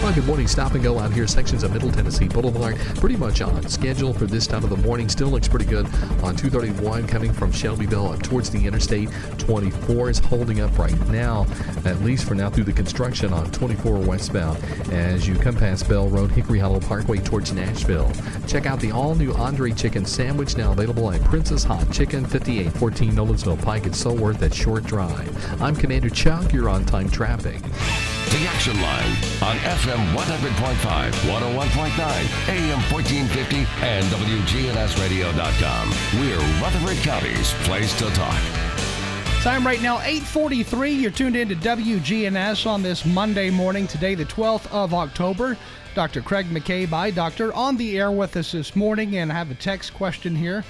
[0.01, 0.47] Well, good morning.
[0.47, 1.27] Stop and go out here.
[1.27, 5.07] Sections of Middle Tennessee Boulevard pretty much on schedule for this time of the morning.
[5.07, 5.85] Still looks pretty good
[6.23, 9.09] on 231 coming from Shelbyville towards the interstate.
[9.37, 11.45] 24 is holding up right now,
[11.85, 14.57] at least for now through the construction on 24 westbound
[14.91, 18.11] as you come past Bell Road, Hickory Hollow Parkway towards Nashville.
[18.47, 23.11] Check out the all new Andre Chicken Sandwich now available at Prince's Hot Chicken, 5814
[23.11, 23.85] Nolensville Pike.
[23.85, 25.61] It's so worth that short drive.
[25.61, 26.51] I'm Commander Chuck.
[26.51, 27.61] You're on time traffic.
[28.31, 29.11] The Action Line
[29.43, 35.89] on FM 100.5, 101.9, AM 1450, and WGNSradio.com.
[36.17, 38.41] We're Rutherford County's place to talk.
[39.41, 40.91] Time right now, 843.
[40.91, 45.57] You're tuned in to WGNS on this Monday morning, today, the 12th of October.
[45.93, 46.21] Dr.
[46.21, 49.55] Craig McCabe, eye, Doctor, on the air with us this morning, and I have a
[49.55, 50.63] text question here.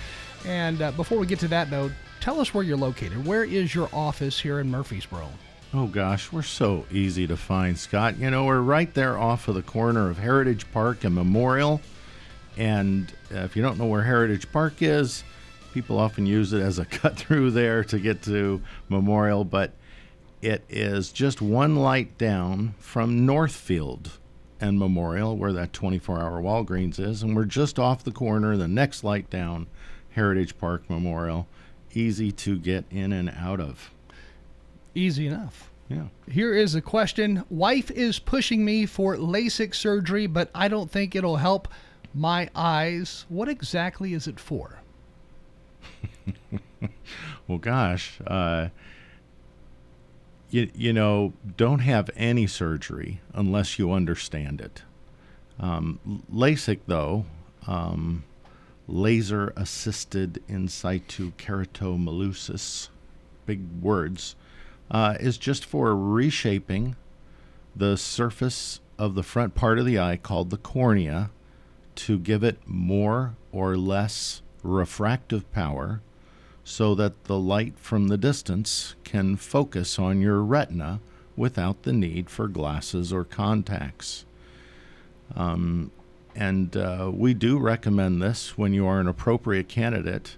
[0.48, 3.24] And uh, before we get to that, though, tell us where you're located.
[3.24, 5.30] Where is your office here in Murfreesboro?
[5.74, 8.18] Oh gosh, we're so easy to find, Scott.
[8.18, 11.80] You know, we're right there off of the corner of Heritage Park and Memorial.
[12.58, 15.24] And uh, if you don't know where Heritage Park is,
[15.74, 19.72] people often use it as a cut through there to get to Memorial, but
[20.42, 24.20] it is just one light down from Northfield
[24.60, 27.24] and Memorial, where that 24 hour Walgreens is.
[27.24, 29.68] And we're just off the corner, the next light down,
[30.10, 31.48] Heritage Park Memorial.
[31.94, 33.92] Easy to get in and out of.
[34.94, 35.72] Easy enough.
[35.90, 36.08] Yeah.
[36.30, 37.44] Here is a question.
[37.50, 41.68] Wife is pushing me for LASIK surgery, but I don't think it'll help
[42.14, 43.26] my eyes.
[43.28, 44.82] What exactly is it for?
[47.48, 48.20] well, gosh.
[48.26, 48.70] Uh,
[50.50, 54.84] you, you know, don't have any surgery unless you understand it.
[55.60, 57.26] Um, LASIK, though,
[57.68, 58.24] um,
[58.88, 62.90] laser assisted in situ keratomileusis,
[63.46, 64.36] big words
[64.92, 66.96] uh, is just for reshaping
[67.76, 71.32] the surface of the front part of the eye called the cornea
[71.96, 76.02] to give it more or less refractive power
[76.64, 81.00] so that the light from the distance can focus on your retina
[81.36, 84.26] without the need for glasses or contacts.
[85.36, 85.92] Um,
[86.36, 90.36] and uh, we do recommend this when you are an appropriate candidate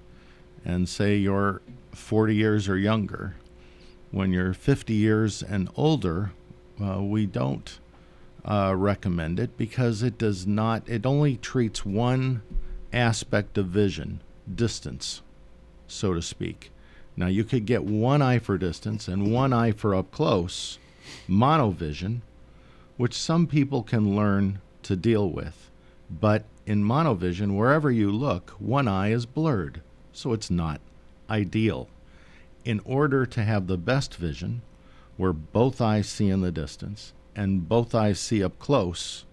[0.63, 1.61] and say you're
[1.91, 3.35] 40 years or younger
[4.13, 6.32] when you're 50 years and older,
[6.80, 7.80] uh, we don't
[8.45, 12.43] uh, recommend it because it does not, it only treats one
[12.93, 14.21] aspect of vision,
[14.54, 15.23] distance,
[15.88, 16.69] so to speak.
[17.17, 20.78] Now, you could get one eye for distance and one eye for up close,
[21.28, 22.21] monovision,
[22.97, 25.71] which some people can learn to deal with.
[26.08, 30.82] But in monovision, wherever you look, one eye is blurred, so it's not
[31.32, 31.88] ideal
[32.65, 34.62] in order to have the best vision,
[35.17, 39.26] where both eyes see in the distance and both eyes see up close,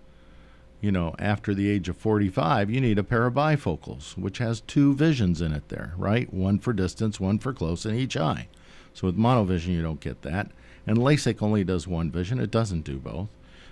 [0.81, 4.63] you know, after the age of 45, you need a pair of bifocals, which has
[4.63, 6.33] two visions in it there, right?
[6.33, 8.49] One for distance, one for close in each eye.
[8.95, 10.51] So with monovision, you don't get that.
[10.87, 13.29] And LASIK only does one vision, it doesn't do both.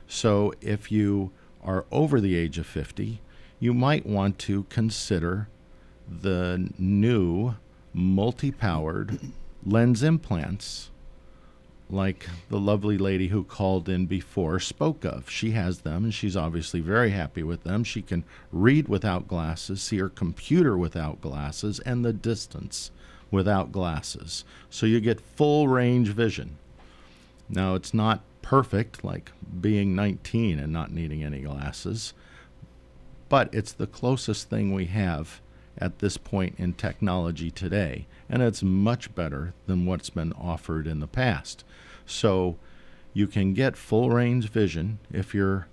[0.07, 1.31] So if you
[1.65, 3.21] are over the age of 50,
[3.59, 5.49] you might want to consider
[6.09, 7.55] the new
[7.93, 9.19] multi powered
[9.65, 10.91] lens implants
[11.91, 15.31] like the lovely lady who called in before spoke of.
[15.31, 17.83] She has them and she's obviously very happy with them.
[17.85, 22.91] She can read without glasses, see her computer without glasses, and the distance
[23.31, 24.45] without glasses.
[24.71, 26.59] So you get full range vision.
[27.49, 32.13] Now, it's not perfect like being 19 and not needing any glasses,
[33.29, 35.41] but it's the closest thing we have
[35.81, 41.01] at this point in technology today, and it's much better than what's been offered in
[41.01, 41.65] the past.
[42.07, 42.57] So
[43.13, 45.69] you can get full range vision if you're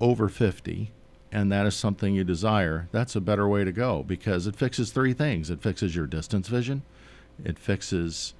[0.00, 0.92] over 50
[1.32, 4.90] and that is something you desire, that's a better way to go because it fixes
[4.90, 5.50] three things.
[5.50, 6.82] It fixes your distance vision,
[7.44, 8.34] it fixes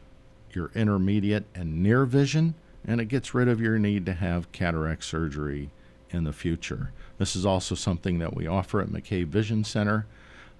[0.52, 5.04] your intermediate and near vision, and it gets rid of your need to have cataract
[5.04, 5.70] surgery
[6.10, 6.90] in the future.
[7.18, 10.06] This is also something that we offer at McCabe Vision Center.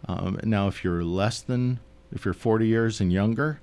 [0.09, 1.79] Um, now, if you're less than,
[2.13, 3.61] if you're 40 years and younger,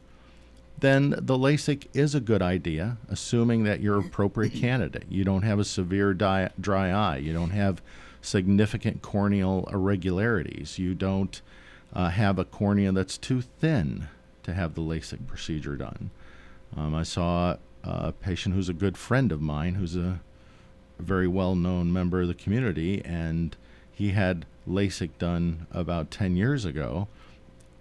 [0.80, 5.06] then the LASIK is a good idea, assuming that you're appropriate candidate.
[5.10, 7.17] You don't have a severe di- dry eye.
[7.17, 7.82] You don't have
[8.21, 10.78] significant corneal irregularities.
[10.78, 11.41] You don't
[11.93, 14.08] uh, have a cornea that's too thin
[14.43, 16.12] to have the LASIK procedure done.
[16.76, 20.19] Um, I saw a patient who's a good friend of mine, who's a
[21.00, 23.56] very well known member of the community, and
[23.91, 27.08] he had LASIK done about 10 years ago,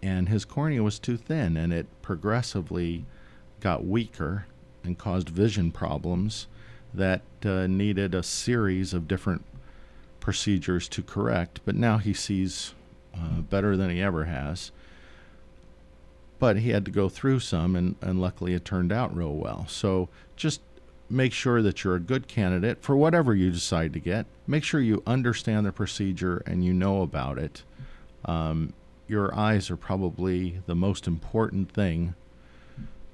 [0.02, 3.04] and his cornea was too thin, and it progressively
[3.60, 4.46] got weaker
[4.84, 6.46] and caused vision problems
[6.94, 9.44] that uh, needed a series of different
[10.20, 11.60] procedures to correct.
[11.64, 12.74] But now he sees
[13.14, 14.70] uh, better than he ever has.
[16.38, 19.66] But he had to go through some, and, and luckily it turned out real well.
[19.68, 20.60] So just
[21.08, 24.26] make sure that you're a good candidate for whatever you decide to get.
[24.46, 27.62] Make sure you understand the procedure and you know about it.
[28.24, 28.72] Um,
[29.06, 32.14] your eyes are probably the most important thing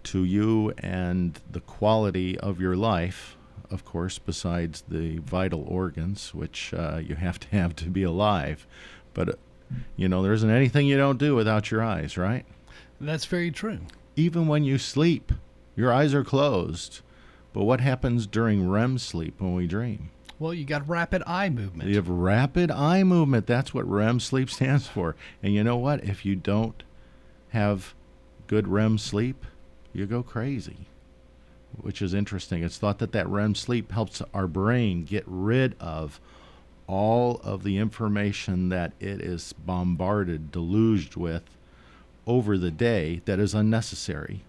[0.04, 3.36] to you and the quality of your life,
[3.70, 8.66] of course, besides the vital organs, which uh, you have to have to be alive.
[9.14, 9.38] But,
[9.96, 12.44] you know, there isn't anything you don't do without your eyes, right?
[13.00, 13.80] That's very true.
[14.16, 15.32] Even when you sleep,
[15.76, 17.00] your eyes are closed.
[17.52, 20.10] But what happens during REM sleep when we dream?
[20.38, 21.88] Well, you got rapid eye movement.
[21.88, 23.46] You have rapid eye movement.
[23.46, 25.14] That's what REM sleep stands for.
[25.42, 26.02] And you know what?
[26.04, 26.82] If you don't
[27.50, 27.94] have
[28.46, 29.46] good REM sleep,
[29.92, 30.86] you go crazy,
[31.76, 32.62] which is interesting.
[32.62, 36.20] It's thought that that REM sleep helps our brain get rid of
[36.86, 41.44] all of the information that it is bombarded, deluged with
[42.26, 44.42] over the day that is unnecessary.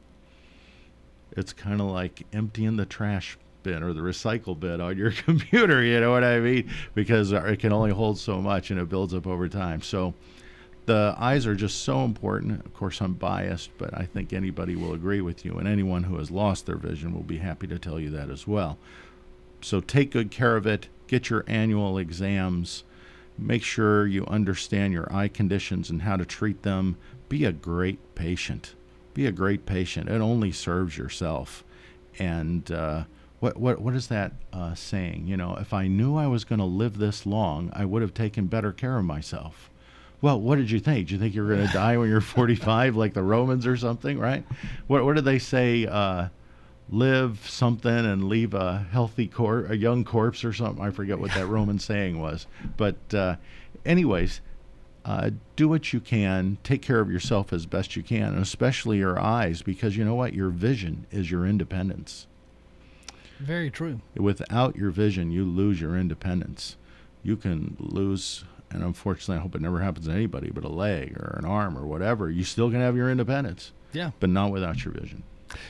[1.35, 5.81] It's kind of like emptying the trash bin or the recycle bin on your computer,
[5.83, 6.69] you know what I mean?
[6.93, 9.81] Because uh, it can only hold so much and it builds up over time.
[9.81, 10.13] So
[10.85, 12.65] the eyes are just so important.
[12.65, 16.17] Of course, I'm biased, but I think anybody will agree with you, and anyone who
[16.17, 18.77] has lost their vision will be happy to tell you that as well.
[19.61, 22.83] So take good care of it, get your annual exams,
[23.37, 26.97] make sure you understand your eye conditions and how to treat them.
[27.29, 28.75] Be a great patient.
[29.13, 30.09] Be a great patient.
[30.09, 31.63] It only serves yourself.
[32.19, 33.03] And, uh,
[33.43, 35.27] what what what is that uh, saying?
[35.27, 38.13] You know, if I knew I was going to live this long, I would have
[38.13, 39.69] taken better care of myself.
[40.21, 41.09] Well, what did you think?
[41.09, 43.75] Do you think you were going to die when you're 45, like the Romans or
[43.75, 44.45] something, right?
[44.87, 45.85] What what did they say?
[45.85, 46.29] Uh,
[46.89, 50.83] live something and leave a healthy cor- a young corpse or something.
[50.83, 52.47] I forget what that Roman saying was,
[52.77, 53.35] but uh,
[53.85, 54.39] anyways.
[55.05, 58.99] Uh, do what you can, take care of yourself as best you can, and especially
[58.99, 60.33] your eyes, because you know what?
[60.33, 62.25] Your vision is your independence.
[63.39, 63.99] Very true.
[64.15, 66.77] Without your vision, you lose your independence.
[67.21, 71.17] You can lose, and unfortunately, I hope it never happens to anybody, but a leg
[71.17, 72.29] or an arm or whatever.
[72.29, 73.73] You still can have your independence.
[73.91, 74.11] Yeah.
[74.21, 75.23] But not without your vision.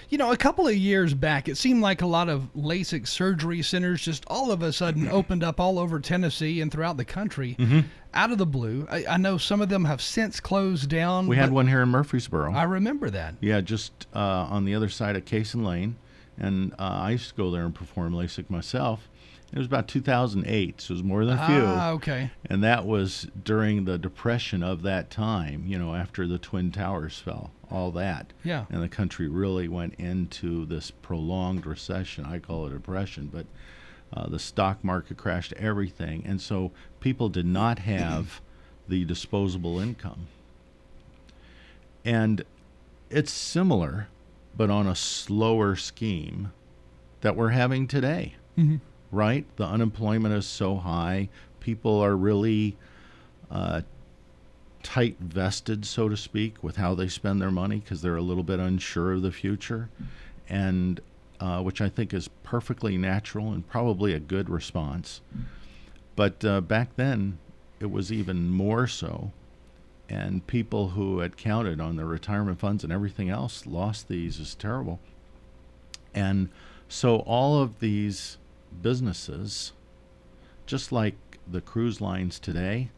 [0.09, 3.61] You know, a couple of years back, it seemed like a lot of LASIK surgery
[3.61, 7.55] centers just all of a sudden opened up all over Tennessee and throughout the country
[7.59, 7.81] mm-hmm.
[8.13, 8.87] out of the blue.
[8.89, 11.27] I, I, know some of them have since closed down.
[11.27, 12.53] We had one here in Murfreesboro.
[12.53, 13.35] I remember that.
[13.41, 15.95] Yeah, just uh, on the other side of Cason Lane
[16.37, 19.09] and uh, I used to go there and perform LASIK myself.
[19.53, 21.63] It was about 2008, so it was more than a few.
[21.63, 22.31] Ah, okay.
[22.45, 27.19] And that was during the depression of that time, you know, after the Twin Towers
[27.19, 28.33] fell, all that.
[28.43, 28.65] Yeah.
[28.71, 32.25] And the country really went into this prolonged recession.
[32.25, 33.45] I call it a depression, but
[34.11, 36.23] uh, the stock market crashed, everything.
[36.25, 38.41] And so people did not have
[38.87, 40.27] the disposable income.
[42.03, 42.43] And
[43.11, 44.07] it's similar
[44.55, 46.51] but on a slower scheme
[47.21, 48.35] that we're having today.
[48.57, 48.77] Mm-hmm.
[49.13, 49.45] Right?
[49.57, 51.29] The unemployment is so high.
[51.59, 52.75] People are really
[53.51, 53.81] uh,
[54.81, 58.43] tight vested, so to speak, with how they spend their money because they're a little
[58.43, 59.89] bit unsure of the future.
[60.49, 60.99] And
[61.39, 65.21] uh, which I think is perfectly natural and probably a good response.
[66.15, 67.37] But uh, back then,
[67.79, 69.31] it was even more so.
[70.09, 74.39] And people who had counted on their retirement funds and everything else lost these.
[74.39, 74.99] Is terrible.
[76.13, 76.49] And
[76.87, 78.37] so all of these
[78.81, 79.73] businesses,
[80.65, 81.15] just like
[81.51, 82.89] the cruise lines today,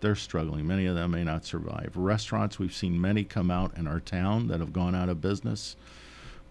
[0.00, 0.66] they're struggling.
[0.66, 1.92] Many of them may not survive.
[1.94, 5.76] Restaurants, we've seen many come out in our town that have gone out of business.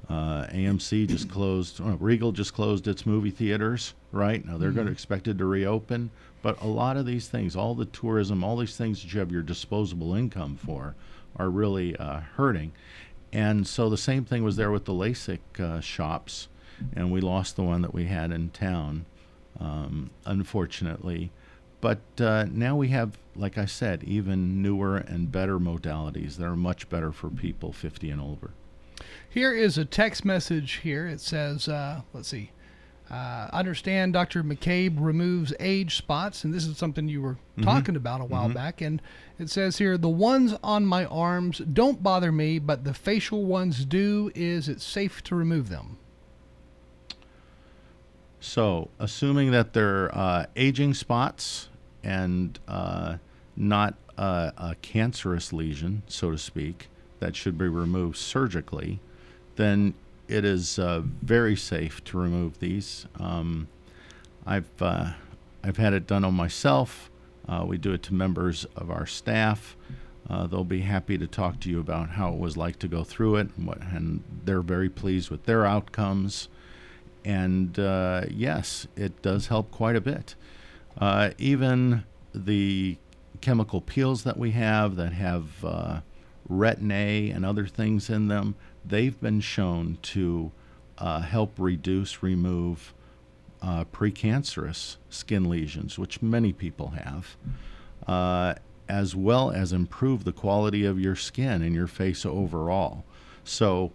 [0.08, 1.82] Uh, AMC just closed.
[1.82, 3.96] Uh, Regal just closed its movie theaters.
[4.12, 4.76] Right now, they're Mhm.
[4.76, 6.12] going to expected to reopen.
[6.42, 9.32] But a lot of these things, all the tourism, all these things that you have
[9.32, 10.96] your disposable income for,
[11.36, 12.72] are really uh, hurting.
[13.34, 16.48] And so the same thing was there with the LASIK uh, shops,
[16.96, 19.06] and we lost the one that we had in town,
[19.60, 21.32] um, unfortunately.
[21.82, 26.56] But uh, now we have, like I said, even newer and better modalities that are
[26.56, 28.52] much better for people 50 and older.
[29.30, 31.08] Here is a text message here.
[31.08, 32.52] It says, uh, let's see.
[33.10, 34.44] Uh, understand Dr.
[34.44, 37.64] McCabe removes age spots, and this is something you were Mhm.
[37.64, 38.54] talking about a while Mhm.
[38.54, 38.82] back.
[38.82, 39.02] And
[39.40, 43.84] it says here, the ones on my arms don't bother me, but the facial ones
[43.86, 44.32] do.
[44.36, 45.98] Is it safe to remove them?
[48.40, 51.70] So, assuming that they're uh, aging spots
[52.04, 53.18] and uh,
[53.56, 56.88] not uh, a cancerous lesion, so to speak,
[57.20, 59.00] that should be removed surgically,
[59.56, 59.94] then
[60.30, 63.06] it is uh, very safe to remove these.
[63.20, 63.68] Um,
[64.46, 65.12] I've uh,
[65.64, 67.10] I've had it done on myself.
[67.48, 69.76] Uh, we do it to members of our staff.
[70.30, 73.04] Uh, they'll be happy to talk to you about how it was like to go
[73.04, 76.48] through it, and, what, and they're very pleased with their outcomes.
[77.26, 80.36] And uh, yes, it does help quite a bit.
[80.98, 82.04] Uh, even
[82.34, 82.98] the
[83.42, 86.02] chemical peels that we have that have uh,
[86.50, 88.56] retin A and other things in them,
[88.86, 90.52] they've been shown to
[90.98, 92.94] uh, help reduce, remove
[93.62, 97.36] uh, precancerous skin lesions, which many people have,
[98.08, 98.56] uh,
[98.88, 103.04] as well as improve the quality of your skin and your face overall.
[103.44, 103.92] So,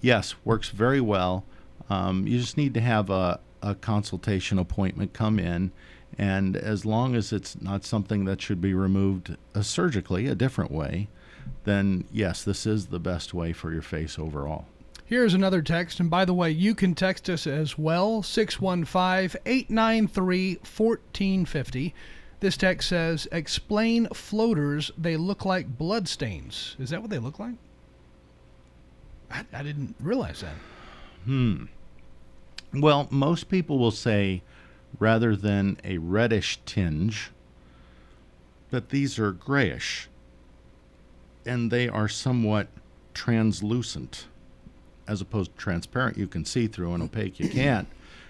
[0.00, 1.44] yes, works very well.
[1.88, 5.72] Um, you just need to have a, a consultation appointment come in,
[6.18, 10.70] and as long as it's not something that should be removed uh, surgically, a different
[10.70, 11.08] way,
[11.64, 14.66] then yes, this is the best way for your face overall.
[15.04, 20.54] Here's another text, and by the way, you can text us as well 615 893
[20.56, 21.94] 1450.
[22.40, 24.90] This text says, Explain floaters.
[24.98, 26.76] They look like blood stains.
[26.80, 27.54] Is that what they look like?
[29.30, 30.56] I, I didn't realize that.
[31.24, 31.64] Hmm.
[32.80, 34.42] Well, most people will say
[34.98, 37.30] rather than a reddish tinge,
[38.70, 40.08] that these are grayish
[41.44, 42.68] and they are somewhat
[43.14, 44.26] translucent
[45.06, 46.18] as opposed to transparent.
[46.18, 47.88] You can see through and opaque you can't.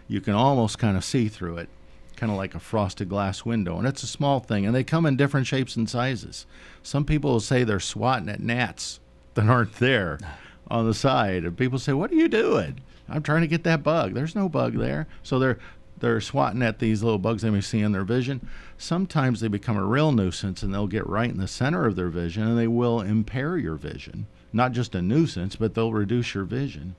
[0.09, 1.69] You can almost kind of see through it,
[2.17, 3.79] kind of like a frosted glass window.
[3.79, 6.47] And it's a small thing, and they come in different shapes and sizes.
[6.83, 9.01] Some people will say they're swatting at gnats
[9.35, 10.19] that aren't there
[10.69, 13.83] on the side, and people say, "What are you doing?" I'm trying to get that
[13.83, 14.15] bug.
[14.15, 15.07] There's no bug there.
[15.23, 15.59] So they're
[15.99, 18.47] they're swatting at these little bugs they may see in their vision.
[18.77, 22.09] Sometimes they become a real nuisance and they'll get right in the center of their
[22.09, 24.27] vision and they will impair your vision.
[24.53, 26.97] Not just a nuisance, but they'll reduce your vision.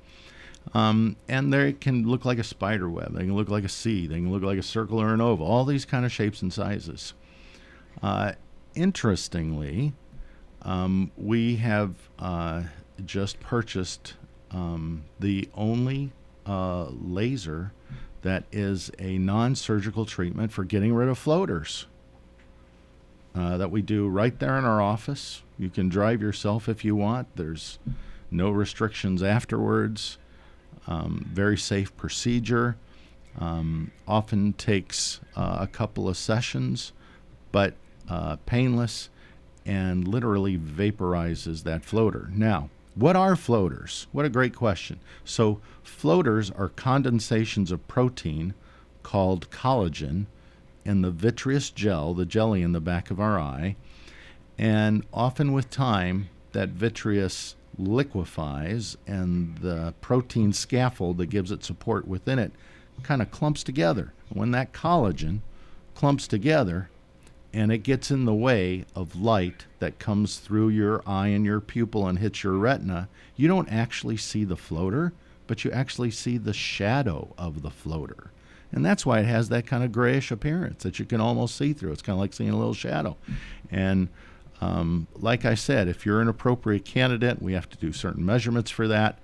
[0.74, 3.14] Um, and they can look like a spider web.
[3.14, 4.08] They can look like a C.
[4.08, 5.46] They can look like a circle or an oval.
[5.46, 7.14] All these kind of shapes and sizes.
[8.02, 8.34] Uh,
[8.76, 9.94] interestingly,
[10.64, 12.64] um, we have uh,
[13.06, 14.16] just purchased
[14.52, 16.12] um, the only
[16.46, 17.74] uh, laser
[18.22, 21.86] that is a non-surgical treatment for getting rid of floaters.
[23.36, 25.44] Uh, that we do right there in our office.
[25.60, 27.28] You can drive yourself if you want.
[27.36, 27.78] There's
[28.32, 30.18] no restrictions afterwards.
[30.88, 32.78] Um, very safe procedure.
[33.40, 36.94] Um, often takes uh, a couple of sessions,
[37.52, 37.76] but
[38.10, 39.10] uh, painless
[39.68, 42.32] and literally vaporizes that floater.
[42.34, 44.08] Now, what are floaters?
[44.12, 45.00] What a great question.
[45.24, 48.56] So, floaters are condensations of protein
[49.04, 50.26] called collagen
[50.84, 53.76] in the vitreous gel, the jelly in the back of our eye.
[54.58, 62.08] And often with time, that vitreous liquefies and the protein scaffold that gives it support
[62.08, 62.52] within it
[63.04, 64.14] kind of clumps together.
[64.30, 65.42] When that collagen
[65.94, 66.90] clumps together
[67.54, 71.60] and it gets in the way of light that comes through your eye and your
[71.62, 75.14] pupil and hits your retina, you don't actually see the floater,
[75.48, 78.32] but you actually see the shadow of the floater.
[78.72, 81.72] And that's why it has that kind of grayish appearance that you can almost see
[81.74, 81.94] through.
[81.94, 83.16] It's kind of like seeing a little shadow.
[83.72, 84.10] And
[84.60, 88.70] um, like I said, if you're an appropriate candidate, we have to do certain measurements
[88.70, 89.20] for that.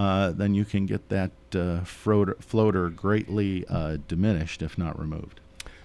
[0.00, 5.39] uh, then you can get that uh, floater, greatly uh, diminished, if not removed.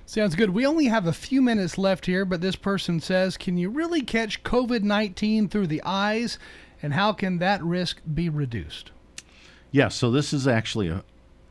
[0.08, 0.52] Sounds good.
[0.52, 4.02] We only have a few minutes left here, but this person says, Can you really
[4.02, 6.38] catch COVID 19 through the eyes?
[6.82, 8.92] And how can that risk be reduced?
[9.72, 11.04] Yeah, so this is actually a,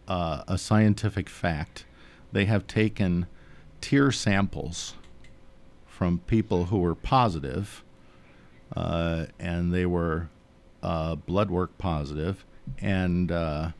[0.06, 1.84] uh, a scientific fact.
[2.30, 3.26] They have taken
[3.80, 4.94] tear samples
[5.86, 7.82] from people who were positive,
[8.76, 10.28] uh, and they were
[10.82, 12.44] uh, blood work positive,
[12.78, 13.70] and uh,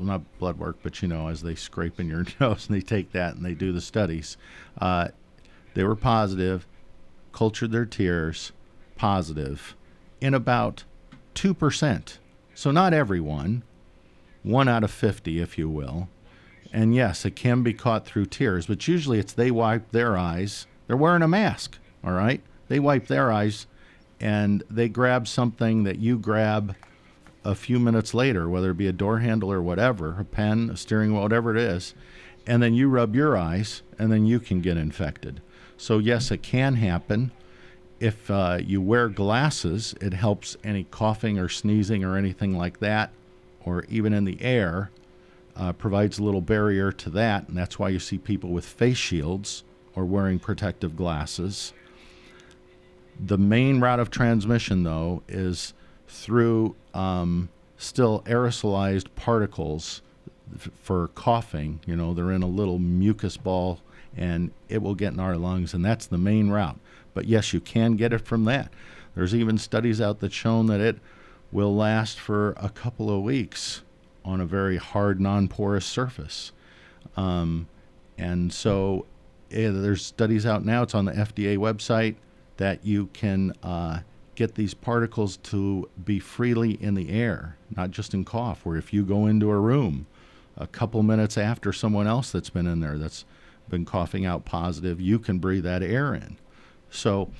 [0.00, 2.80] well, not blood work, but you know, as they scrape in your nose and they
[2.80, 4.36] take that and they do the studies,
[4.80, 5.08] uh,
[5.74, 6.66] they were positive,
[7.32, 8.52] cultured their tears,
[8.96, 9.76] positive,
[10.20, 10.84] in about
[11.34, 12.18] two percent.
[12.54, 13.62] So not everyone,
[14.42, 16.08] one out of fifty, if you will.
[16.72, 20.66] And yes, it can be caught through tears, but usually it's they wipe their eyes.
[20.86, 22.42] They're wearing a mask, all right?
[22.68, 23.66] They wipe their eyes
[24.20, 26.76] and they grab something that you grab
[27.44, 30.76] a few minutes later, whether it be a door handle or whatever, a pen, a
[30.76, 31.94] steering wheel, whatever it is,
[32.46, 35.40] and then you rub your eyes, and then you can get infected.
[35.76, 37.32] So, yes, it can happen.
[37.98, 43.10] If uh, you wear glasses, it helps any coughing or sneezing or anything like that,
[43.64, 44.90] or even in the air,
[45.56, 48.96] uh, provides a little barrier to that, and that's why you see people with face
[48.96, 49.64] shields
[49.94, 51.72] or wearing protective glasses.
[53.18, 55.74] The main route of transmission, though, is
[56.10, 57.48] through um,
[57.78, 60.02] still aerosolized particles
[60.54, 61.80] f- for coughing.
[61.86, 63.80] You know, they're in a little mucus ball
[64.16, 66.78] and it will get in our lungs, and that's the main route.
[67.14, 68.72] But yes, you can get it from that.
[69.14, 70.98] There's even studies out that shown that it
[71.52, 73.82] will last for a couple of weeks
[74.24, 76.52] on a very hard, non-porous surface.
[77.16, 77.68] Um,
[78.18, 79.06] and so
[79.48, 80.82] yeah, there's studies out now.
[80.82, 82.16] It's on the FDA website
[82.56, 84.00] that you can uh,
[84.40, 88.64] get these particles to be freely in the air, not just in cough.
[88.64, 90.06] Where if you go into a room
[90.56, 93.26] a couple minutes after someone else that's been in there that's
[93.68, 96.38] been coughing out positive, you can breathe that air in.
[96.88, 97.30] So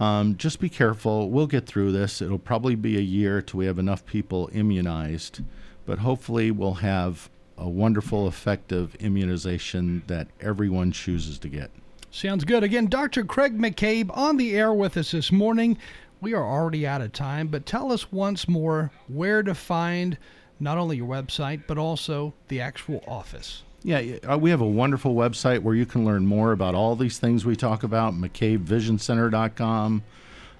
[0.00, 1.30] um, just be careful.
[1.30, 2.20] We'll get through this.
[2.20, 5.42] It'll probably be a year till we have enough people immunized,
[5.86, 11.70] but hopefully we'll have a wonderful, effective immunization that everyone chooses to get.
[12.10, 12.64] Sounds good.
[12.64, 13.24] Again, Dr.
[13.24, 15.78] Craig McCabe on the air with us this morning.
[16.22, 20.16] We are already out of time, but tell us once more where to find
[20.60, 23.64] not only your website, but also the actual office.
[23.82, 27.18] Yeah, uh, we have a wonderful website where you can learn more about all these
[27.18, 30.04] things we talk about, McCabeVisionCenter.com.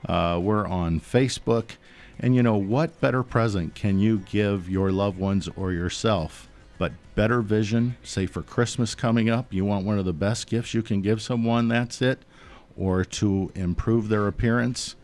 [0.08, 1.76] Uh, we're on Facebook.
[2.18, 6.90] And you know, what better present can you give your loved ones or yourself but
[7.14, 7.96] better vision?
[8.02, 11.22] Say for Christmas coming up, you want one of the best gifts you can give
[11.22, 12.18] someone, that's it.
[12.76, 14.96] Or to improve their appearance,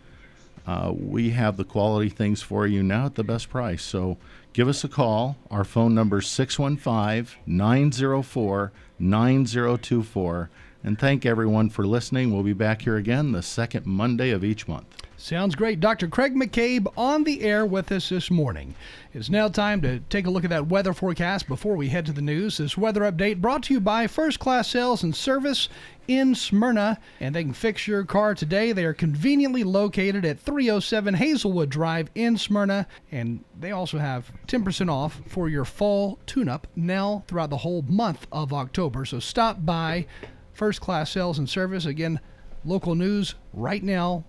[0.69, 3.83] uh, we have the quality things for you now at the best price.
[3.83, 4.19] So
[4.53, 5.39] give us a call.
[5.51, 10.51] Our phone number is 615 904 9024.
[10.85, 12.35] And thank everyone for listening.
[12.35, 14.95] We'll be back here again the second Monday of each month.
[15.17, 15.81] Sounds great.
[15.81, 16.07] Dr.
[16.07, 18.75] Craig McCabe on the air with us this morning.
[19.15, 22.13] It's now time to take a look at that weather forecast before we head to
[22.13, 22.59] the news.
[22.59, 25.71] This weather update brought to you by First Class Sales and Service
[26.09, 28.73] in Smyrna, and they can fix your car today.
[28.73, 34.91] They are conveniently located at 307 Hazelwood Drive in Smyrna, and they also have 10%
[34.91, 39.05] off for your fall tune up now throughout the whole month of October.
[39.05, 40.07] So stop by
[40.53, 41.85] First Class Sales and Service.
[41.85, 42.19] Again,
[42.65, 44.25] local news right now